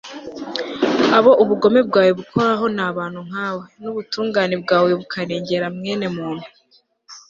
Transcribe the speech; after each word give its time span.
abo 1.17 1.31
ubugome 1.43 1.79
bwawe 1.87 2.11
bukoraho 2.19 2.65
ni 2.75 2.81
abantu 2.89 3.19
nkawe, 3.29 3.63
n'ubutungane 3.81 4.55
bwawe 4.63 4.89
bukarengera 4.99 5.67
mwene 5.77 6.05
muntu 6.17 6.47